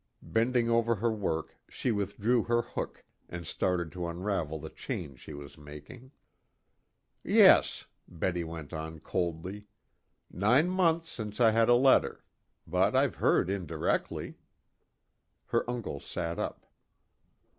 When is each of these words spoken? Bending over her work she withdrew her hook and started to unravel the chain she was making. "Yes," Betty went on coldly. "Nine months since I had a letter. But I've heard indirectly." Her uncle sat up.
Bending 0.23 0.67
over 0.67 0.95
her 0.95 1.11
work 1.11 1.57
she 1.69 1.91
withdrew 1.91 2.41
her 2.45 2.63
hook 2.63 3.03
and 3.29 3.45
started 3.45 3.91
to 3.91 4.07
unravel 4.07 4.57
the 4.57 4.71
chain 4.71 5.15
she 5.15 5.31
was 5.31 5.59
making. 5.59 6.09
"Yes," 7.23 7.85
Betty 8.07 8.43
went 8.43 8.73
on 8.73 8.99
coldly. 8.99 9.67
"Nine 10.31 10.69
months 10.71 11.11
since 11.11 11.39
I 11.39 11.51
had 11.51 11.69
a 11.69 11.75
letter. 11.75 12.23
But 12.65 12.95
I've 12.95 13.17
heard 13.21 13.47
indirectly." 13.47 14.39
Her 15.49 15.69
uncle 15.69 15.99
sat 15.99 16.39
up. 16.39 16.65